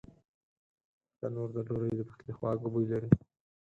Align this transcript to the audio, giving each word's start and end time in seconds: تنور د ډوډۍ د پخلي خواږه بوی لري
تنور 1.19 1.49
د 1.55 1.57
ډوډۍ 1.67 1.93
د 1.97 2.01
پخلي 2.09 2.31
خواږه 2.37 2.67
بوی 2.73 2.85
لري 2.91 3.09